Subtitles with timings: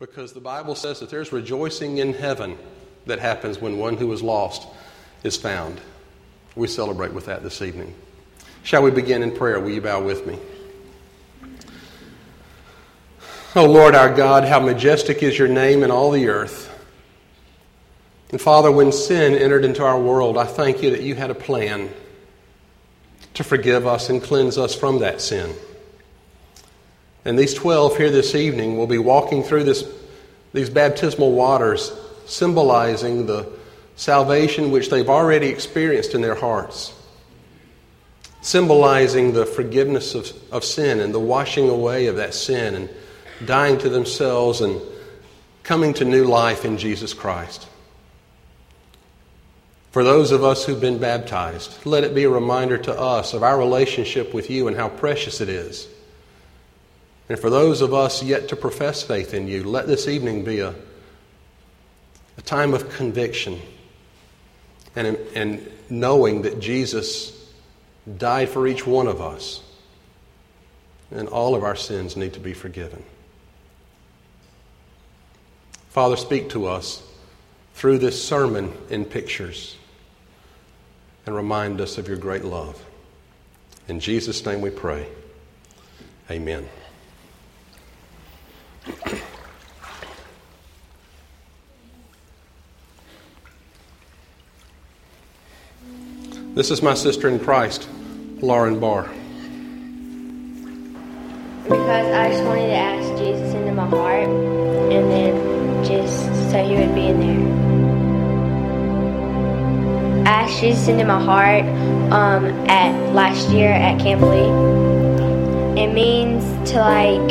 [0.00, 2.56] Because the Bible says that there's rejoicing in heaven
[3.04, 4.66] that happens when one who is lost
[5.22, 5.78] is found.
[6.56, 7.94] We celebrate with that this evening.
[8.62, 9.60] Shall we begin in prayer?
[9.60, 10.38] Will you bow with me?
[13.54, 16.68] Oh Lord our God, how majestic is your name in all the earth.
[18.30, 21.34] And Father, when sin entered into our world, I thank you that you had a
[21.34, 21.90] plan
[23.34, 25.54] to forgive us and cleanse us from that sin.
[27.24, 29.84] And these 12 here this evening will be walking through this,
[30.52, 31.92] these baptismal waters,
[32.26, 33.46] symbolizing the
[33.96, 36.94] salvation which they've already experienced in their hearts,
[38.40, 42.88] symbolizing the forgiveness of, of sin and the washing away of that sin and
[43.44, 44.80] dying to themselves and
[45.62, 47.66] coming to new life in Jesus Christ.
[49.90, 53.42] For those of us who've been baptized, let it be a reminder to us of
[53.42, 55.88] our relationship with you and how precious it is.
[57.30, 60.58] And for those of us yet to profess faith in you, let this evening be
[60.58, 60.74] a,
[62.36, 63.60] a time of conviction
[64.96, 67.52] and, and knowing that Jesus
[68.18, 69.62] died for each one of us
[71.12, 73.04] and all of our sins need to be forgiven.
[75.90, 77.00] Father, speak to us
[77.74, 79.76] through this sermon in pictures
[81.26, 82.84] and remind us of your great love.
[83.86, 85.06] In Jesus' name we pray.
[86.28, 86.68] Amen.
[96.54, 97.88] This is my sister in Christ,
[98.42, 99.08] Lauren Barr.
[101.62, 106.74] Because I just wanted to ask Jesus into my heart and then just so he
[106.76, 107.50] would be in there.
[110.26, 111.64] I asked Jesus into my heart
[112.12, 114.50] um, at last year at Camp Lee.
[115.82, 117.30] It means to like,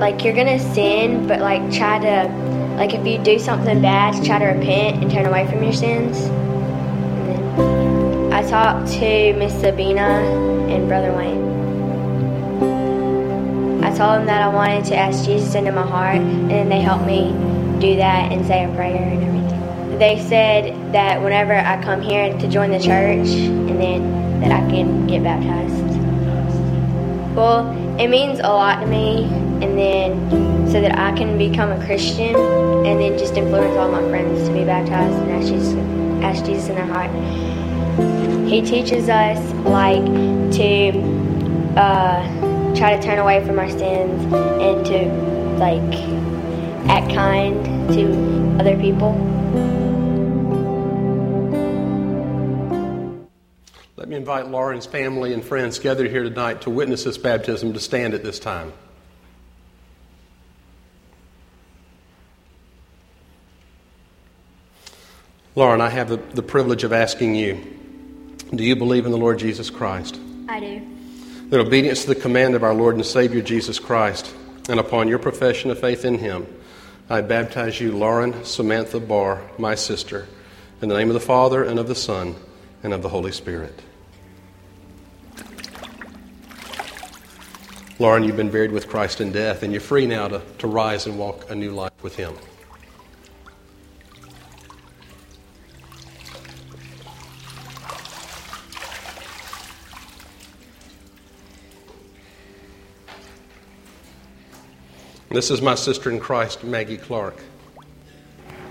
[0.00, 2.28] like you're gonna sin, but like try to,
[2.76, 6.18] like if you do something bad, try to repent and turn away from your sins.
[8.32, 10.00] I talked to Miss Sabina
[10.70, 11.50] and Brother Wayne.
[13.84, 16.80] I told them that I wanted to ask Jesus into my heart, and then they
[16.80, 17.32] helped me
[17.78, 19.98] do that and say a prayer and everything.
[19.98, 24.60] They said that whenever I come here to join the church, and then that I
[24.70, 25.98] can get baptized.
[27.36, 27.68] Well,
[28.00, 29.28] it means a lot to me,
[29.62, 34.06] and then so that I can become a Christian, and then just influence all my
[34.08, 35.74] friends to be baptized and ask Jesus,
[36.22, 37.10] ask Jesus in their heart.
[38.48, 40.04] He teaches us like
[40.54, 41.20] to.
[41.76, 45.06] Uh, try to turn away from our sins and to
[45.58, 45.80] like
[46.88, 47.62] act kind
[47.92, 49.12] to other people.
[53.96, 57.80] Let me invite Lauren's family and friends gathered here tonight to witness this baptism to
[57.80, 58.72] stand at this time.
[65.60, 67.62] Lauren, I have the, the privilege of asking you
[68.54, 70.18] do you believe in the Lord Jesus Christ?
[70.48, 70.80] I do
[71.50, 74.34] that obedience to the command of our Lord and Savior Jesus Christ,
[74.70, 76.46] and upon your profession of faith in Him,
[77.10, 80.26] I baptize you, Lauren Samantha Barr, my sister,
[80.80, 82.36] in the name of the Father, and of the Son,
[82.82, 83.82] and of the Holy Spirit.
[87.98, 91.04] Lauren, you've been buried with Christ in death, and you're free now to, to rise
[91.04, 92.34] and walk a new life with Him.
[105.32, 107.36] This is my sister in Christ, Maggie Clark.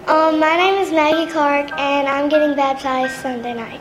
[0.07, 3.79] Um, my name is Maggie Clark, and I'm getting baptized Sunday night.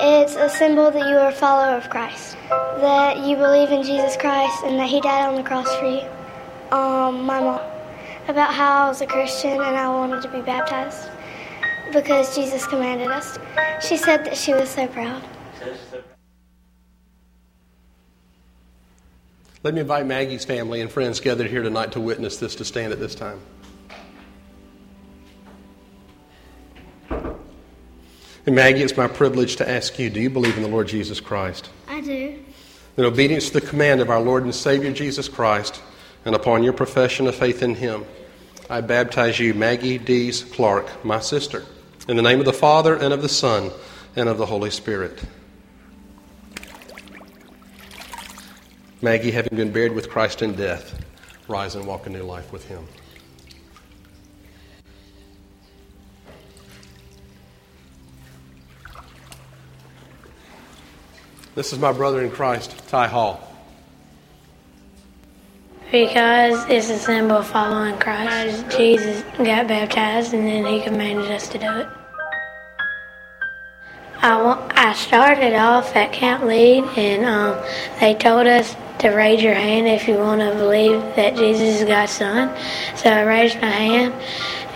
[0.00, 4.16] It's a symbol that you are a follower of Christ, that you believe in Jesus
[4.16, 6.00] Christ, and that He died on the cross for you.
[6.76, 7.60] Um, my mom,
[8.26, 11.08] about how I was a Christian and I wanted to be baptized
[11.92, 13.38] because Jesus commanded us.
[13.80, 15.22] She said that she was so proud.
[19.64, 22.92] Let me invite Maggie's family and friends gathered here tonight to witness this to stand
[22.92, 23.40] at this time.
[27.08, 31.18] And Maggie, it's my privilege to ask you do you believe in the Lord Jesus
[31.18, 31.70] Christ?
[31.88, 32.44] I do.
[32.98, 35.80] In obedience to the command of our Lord and Savior Jesus Christ,
[36.26, 38.04] and upon your profession of faith in Him,
[38.68, 41.64] I baptize you, Maggie Dees Clark, my sister,
[42.06, 43.70] in the name of the Father, and of the Son,
[44.14, 45.24] and of the Holy Spirit.
[49.04, 50.98] Maggie, having been buried with Christ in death,
[51.46, 52.88] rise and walk a new life with him.
[61.54, 63.46] This is my brother in Christ, Ty Hall.
[65.92, 68.64] Because it's a symbol of following Christ.
[68.74, 71.88] Jesus got baptized and then he commanded us to do it.
[74.22, 77.62] I, I started off at Camp Lead and um,
[78.00, 81.84] they told us to raise your hand if you want to believe that Jesus is
[81.84, 82.48] God's son.
[82.96, 84.14] So I raised my hand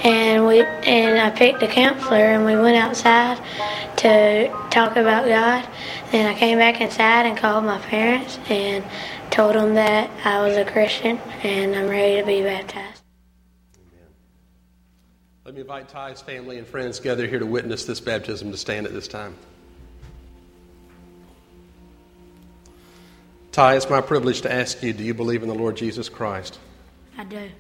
[0.05, 3.38] and we and I picked a counselor and we went outside
[3.99, 5.69] to talk about God.
[6.12, 8.85] Then I came back inside and called my parents and
[9.31, 13.03] told them that I was a Christian and I'm ready to be baptized.
[13.76, 14.06] Amen.
[15.44, 18.87] Let me invite Ty's family and friends gathered here to witness this baptism to stand
[18.87, 19.37] at this time.
[23.58, 26.60] Ty, it's my privilege to ask you do you believe in the Lord Jesus Christ?
[27.16, 27.50] I do.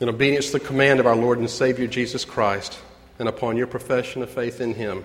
[0.00, 2.78] In obedience to the command of our Lord and Savior Jesus Christ,
[3.18, 5.04] and upon your profession of faith in Him,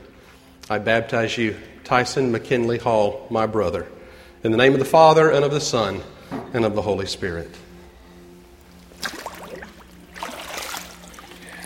[0.69, 3.89] I baptize you, Tyson McKinley Hall, my brother,
[4.41, 6.01] in the name of the Father, and of the Son,
[6.53, 7.53] and of the Holy Spirit.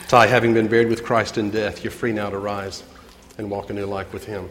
[0.07, 2.81] Ty, having been buried with Christ in death, you're free now to rise
[3.37, 4.49] and walk a new life with Him.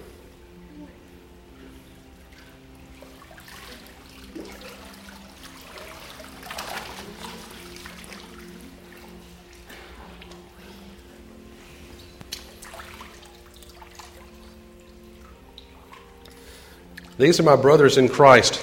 [17.16, 18.60] These are my brothers in Christ,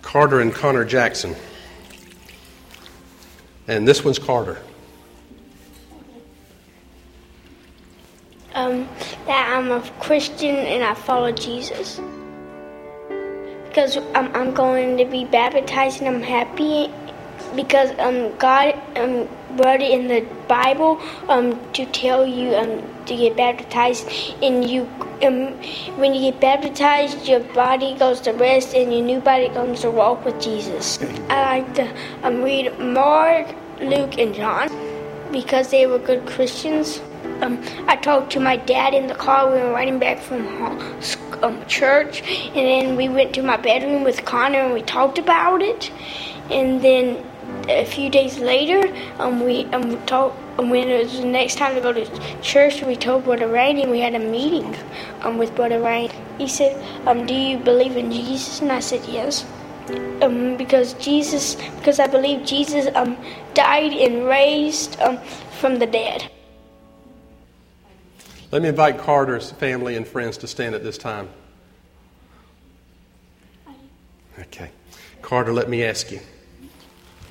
[0.00, 1.36] Carter and Connor Jackson.
[3.68, 4.58] And this one's Carter.
[8.54, 8.88] Um,
[9.26, 12.00] that I'm a Christian and I follow Jesus.
[13.68, 16.90] Because I'm, I'm going to be baptized and I'm happy
[17.54, 23.16] because um, God um, wrote it in the Bible um, to tell you um, to
[23.16, 24.08] get baptized
[24.42, 24.82] and you
[25.22, 25.52] um,
[25.98, 29.90] when you get baptized your body goes to rest and your new body comes to
[29.90, 31.02] walk with Jesus.
[31.28, 34.68] I like to um, read Mark, Luke, and John
[35.32, 37.00] because they were good Christians.
[37.40, 39.50] Um, I talked to my dad in the car.
[39.52, 40.46] We were riding back from
[41.42, 45.62] um, church, and then we went to my bedroom with Connor and we talked about
[45.62, 45.90] it.
[46.50, 47.24] And then
[47.68, 50.40] a few days later, um, we um, talked.
[50.56, 52.06] Um, when it was the next time to go to
[52.40, 54.76] church, we told Brother Rain, and we had a meeting
[55.22, 56.10] um, with Brother Rain.
[56.38, 59.44] He said, um, "Do you believe in Jesus?" And I said, "Yes."
[60.22, 63.16] Um, because Jesus, because I believe Jesus um,
[63.52, 65.18] died and raised um,
[65.60, 66.30] from the dead.
[68.50, 71.28] Let me invite Carter's family and friends to stand at this time.
[74.38, 74.70] Okay.
[75.22, 76.20] Carter, let me ask you.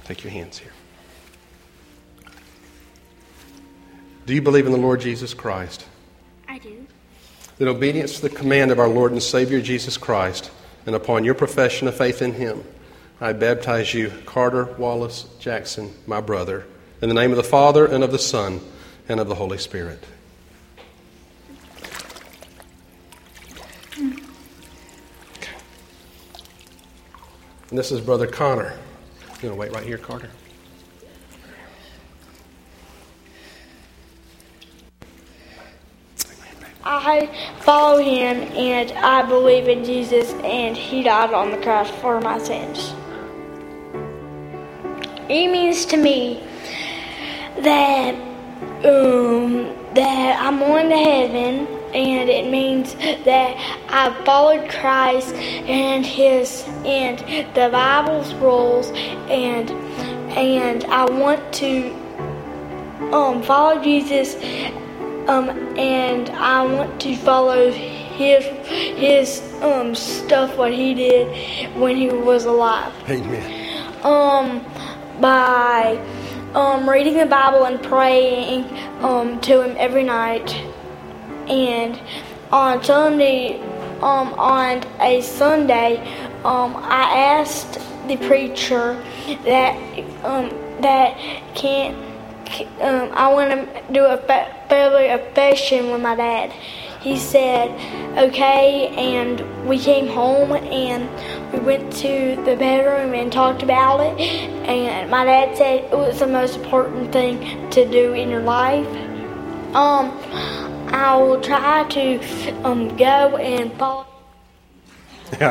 [0.05, 0.71] Take your hands here.
[4.25, 5.85] Do you believe in the Lord Jesus Christ?
[6.47, 6.85] I do.
[7.59, 10.49] In obedience to the command of our Lord and Savior Jesus Christ,
[10.85, 12.63] and upon your profession of faith in Him,
[13.19, 16.65] I baptize you, Carter Wallace Jackson, my brother,
[17.01, 18.59] in the name of the Father, and of the Son,
[19.07, 20.03] and of the Holy Spirit.
[23.93, 24.17] Hmm.
[27.69, 28.73] And this is Brother Connor.
[29.43, 30.29] You to wait right here, Carter?
[36.85, 37.27] I
[37.59, 42.37] follow him and I believe in Jesus and he died on the cross for my
[42.37, 42.93] sins.
[45.27, 46.41] It means to me
[47.59, 48.15] that
[48.85, 53.55] um, that I'm going to heaven and it means that
[53.89, 57.19] I followed Christ and his and
[57.55, 58.89] the Bible's rules
[59.29, 59.69] and
[60.35, 61.93] and I want to
[63.13, 64.35] um, follow Jesus
[65.27, 72.09] um, and I want to follow his his um stuff what he did when he
[72.09, 72.93] was alive.
[73.09, 74.03] Amen.
[74.03, 74.65] Um,
[75.21, 75.97] by
[76.53, 78.65] um reading the Bible and praying
[79.03, 80.49] um to him every night,
[81.49, 81.99] and
[82.51, 83.59] on Sunday,
[84.01, 85.97] um on a Sunday,
[86.43, 89.01] um I asked the preacher
[89.45, 89.75] that
[90.23, 90.49] um
[90.81, 91.17] that
[91.55, 91.97] can't
[92.81, 96.51] um, I want to do a fa- family affection with my dad.
[97.01, 97.71] He said,
[98.17, 101.09] okay, and we came home and
[101.51, 104.19] we went to the bedroom and talked about it.
[104.19, 108.87] And my dad said it was the most important thing to do in your life.
[109.75, 110.17] Um,
[110.93, 112.19] I will try to
[112.63, 114.05] um, go and follow.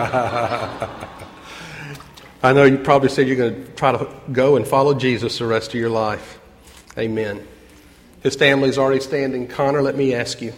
[2.45, 5.47] I know you probably said you're going to try to go and follow Jesus the
[5.47, 6.39] rest of your life.
[6.97, 7.45] Amen.
[8.23, 9.49] His family is already standing.
[9.49, 10.53] Connor, let me ask you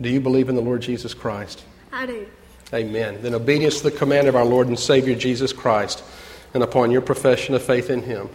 [0.00, 1.62] do you believe in the Lord Jesus Christ?
[1.92, 2.26] I do.
[2.72, 3.20] Amen.
[3.20, 6.02] Then, obedience to the command of our Lord and Savior Jesus Christ,
[6.54, 8.30] and upon your profession of faith in him,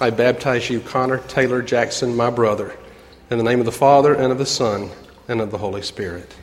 [0.00, 2.76] I baptize you, Connor Taylor Jackson, my brother,
[3.32, 4.90] in the name of the Father, and of the Son,
[5.26, 6.34] and of the Holy Spirit.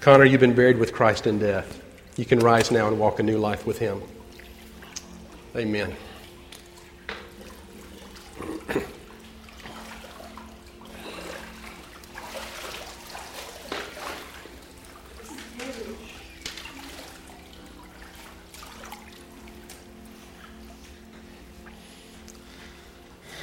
[0.00, 1.82] Connor, you've been buried with Christ in death.
[2.16, 4.02] You can rise now and walk a new life with him.
[5.56, 5.96] Amen.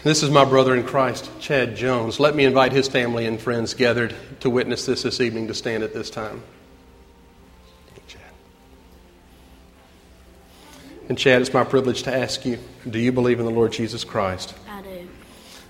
[0.08, 2.18] This is my brother in Christ, Chad Jones.
[2.18, 5.84] Let me invite his family and friends gathered to witness this this evening to stand
[5.84, 6.44] at this time.
[8.08, 8.22] Chad.
[11.10, 12.58] And Chad, it's my privilege to ask you
[12.90, 14.54] do you believe in the Lord Jesus Christ?
[14.70, 15.10] I do.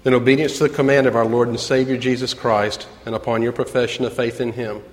[0.06, 3.54] In obedience to the command of our Lord and Savior Jesus Christ, and upon your
[3.54, 4.84] profession of faith in him,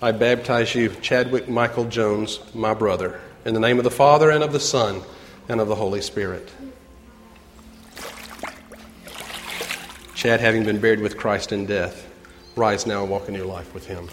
[0.00, 4.42] I baptize you, Chadwick Michael Jones, my brother, in the name of the Father, and
[4.42, 5.02] of the Son,
[5.46, 6.48] and of the Holy Spirit.
[10.18, 12.10] Chad, having been buried with Christ in death,
[12.56, 14.08] rise now and walk a new life with him.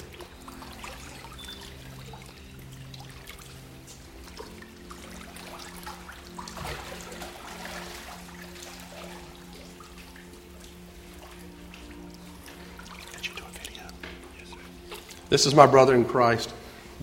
[15.29, 16.53] This is my brother in Christ,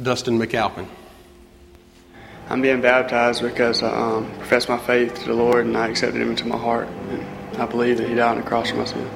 [0.00, 0.86] Dustin McAlpin.
[2.48, 6.22] I'm being baptized because I um, profess my faith to the Lord and I accepted
[6.22, 6.86] Him into my heart.
[6.86, 7.26] And
[7.58, 9.08] I believe that He died on the cross for my sin.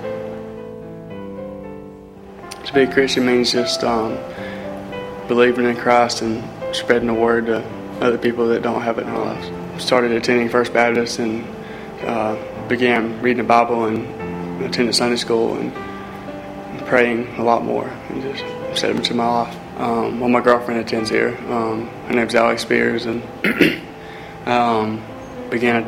[2.65, 4.19] To be a Christian means just um,
[5.29, 6.43] believing in Christ and
[6.75, 7.65] spreading the word to
[8.01, 9.85] other people that don't have it in their lives.
[9.85, 11.47] Started attending First Baptist and
[12.03, 12.37] uh,
[12.69, 15.73] began reading the Bible and attending Sunday school and
[16.87, 18.45] praying a lot more and just
[18.79, 19.57] set it into my life.
[19.79, 21.37] Um, well, my girlfriend attends here.
[21.49, 23.23] Um, her name's Alex Spears, and
[24.47, 25.05] um,
[25.51, 25.85] began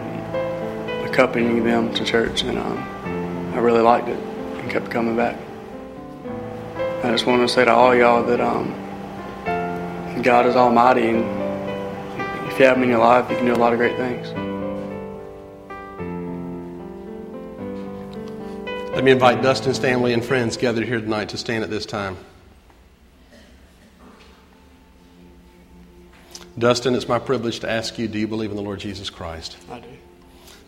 [1.09, 2.79] accompanying them to church, and um,
[3.55, 5.37] I really liked it and kept coming back.
[7.03, 8.73] I just want to say to all y'all that um,
[10.23, 11.19] God is Almighty, and
[12.51, 14.29] if you have Him in your life, you can do a lot of great things.
[18.95, 22.17] Let me invite Dustin's family and friends gathered here tonight to stand at this time.
[26.59, 29.57] Dustin, it's my privilege to ask you do you believe in the Lord Jesus Christ?
[29.71, 29.89] I do.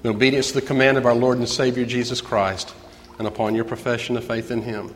[0.03, 2.75] In obedience to the command of our Lord and Savior Jesus Christ,
[3.19, 4.95] and upon your profession of faith in Him,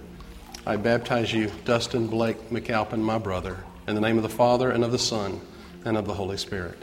[0.67, 4.83] I baptize you, Dustin Blake McAlpin, my brother, in the name of the Father, and
[4.83, 5.43] of the Son,
[5.85, 6.79] and of the Holy Spirit.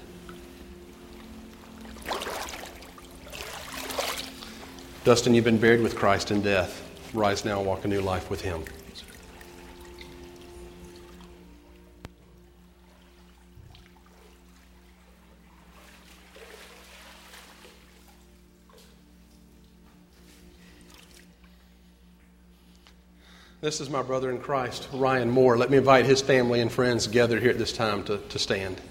[5.04, 6.88] Dustin, you've been buried with Christ in death.
[7.16, 8.64] Rise now and walk a new life with Him.
[23.62, 25.56] This is my brother in Christ, Ryan Moore.
[25.56, 28.82] Let me invite his family and friends gathered here at this time to, to stand.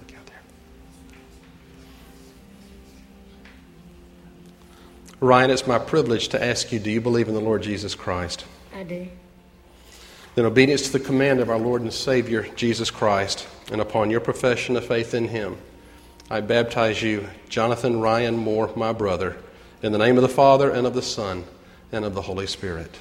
[0.00, 0.40] Look out there.
[5.20, 8.44] Ryan, it's my privilege to ask you do you believe in the Lord Jesus Christ?
[8.74, 9.06] I do.
[10.34, 14.18] In obedience to the command of our Lord and Savior, Jesus Christ, and upon your
[14.18, 15.58] profession of faith in Him,
[16.28, 19.36] I baptize you, Jonathan Ryan Moore, my brother,
[19.80, 21.44] in the name of the Father, and of the Son,
[21.92, 22.98] and of the Holy Spirit.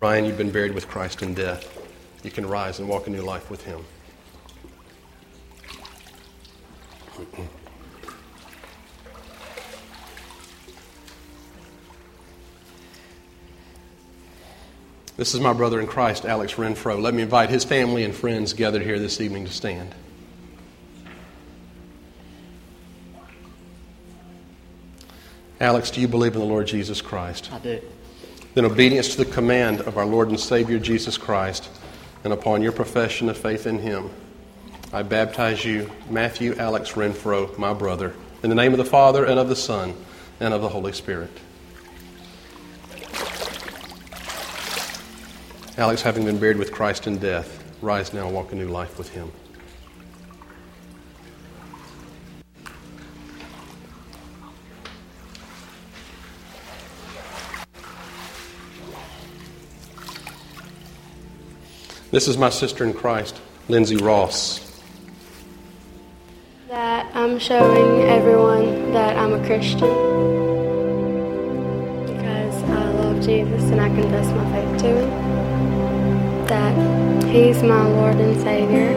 [0.00, 1.72] Ryan, you've been buried with Christ in death.
[2.22, 3.84] You can rise and walk a new life with Him.
[15.16, 17.00] This is my brother in Christ, Alex Renfro.
[17.00, 19.94] Let me invite his family and friends gathered here this evening to stand.
[25.58, 27.50] Alex, do you believe in the Lord Jesus Christ?
[27.50, 27.80] I do.
[28.56, 31.70] In obedience to the command of our Lord and Savior Jesus Christ,
[32.24, 34.10] and upon your profession of faith in Him,
[34.92, 39.38] I baptize you, Matthew Alex Renfro, my brother, in the name of the Father, and
[39.38, 39.94] of the Son,
[40.40, 41.30] and of the Holy Spirit.
[45.78, 48.98] Alex, having been buried with Christ in death, rise now and walk a new life
[48.98, 49.32] with Him.
[62.16, 64.80] This is my sister in Christ, Lindsay Ross.
[66.66, 69.90] That I'm showing everyone that I'm a Christian
[72.06, 76.46] because I love Jesus and I confess my faith to Him.
[76.46, 78.96] that He's my Lord and Savior.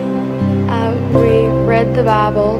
[0.70, 2.60] Uh, we read the Bible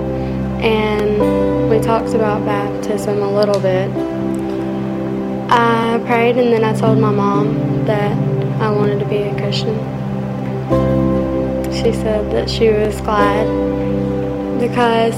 [0.62, 3.90] and we talked about baptism a little bit.
[5.50, 8.12] I prayed and then I told my mom that
[8.62, 9.99] I wanted to be a Christian.
[10.70, 13.48] She said that she was glad
[14.60, 15.16] because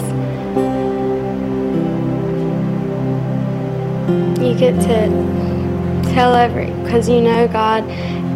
[4.42, 7.84] you get to tell every because you know God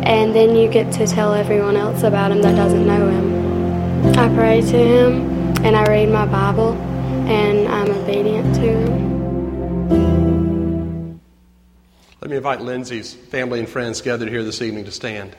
[0.06, 4.18] and then you get to tell everyone else about him that doesn't know him.
[4.18, 6.74] I pray to him and I read my Bible
[7.28, 9.06] and I'm obedient to him.
[12.22, 15.36] Let me invite Lindsay's family and friends gathered here this evening to stand.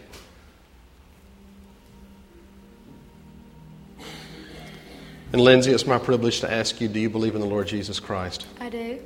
[5.36, 8.00] And Lindsay, it's my privilege to ask you do you believe in the Lord Jesus
[8.00, 8.46] Christ?
[8.58, 8.98] I do.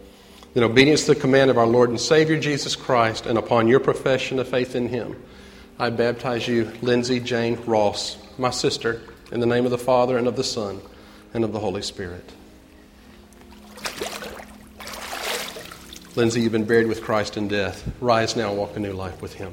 [0.54, 3.80] In obedience to the command of our Lord and Savior Jesus Christ, and upon your
[3.80, 5.20] profession of faith in Him,
[5.76, 10.28] I baptize you, Lindsay Jane Ross, my sister, in the name of the Father, and
[10.28, 10.80] of the Son,
[11.34, 12.30] and of the Holy Spirit.
[16.14, 17.90] Lindsay, you've been buried with Christ in death.
[18.00, 19.52] Rise now and walk a new life with Him.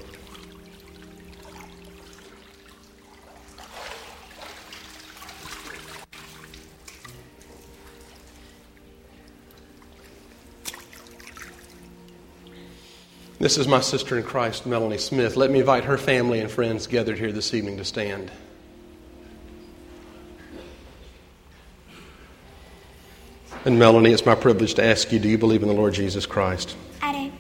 [13.48, 15.38] This is my sister in Christ, Melanie Smith.
[15.38, 18.30] Let me invite her family and friends gathered here this evening to stand.
[23.64, 26.26] And Melanie, it's my privilege to ask you do you believe in the Lord Jesus
[26.26, 26.76] Christ?
[27.02, 27.32] I do.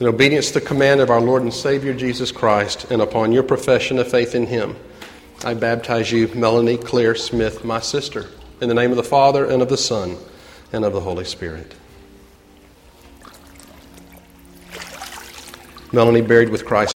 [0.00, 3.42] In obedience to the command of our Lord and Savior Jesus Christ, and upon your
[3.42, 4.74] profession of faith in Him,
[5.44, 8.24] I baptize you, Melanie Claire Smith, my sister,
[8.62, 10.16] in the name of the Father, and of the Son,
[10.72, 11.74] and of the Holy Spirit.
[15.92, 16.94] Melanie, buried with Christ.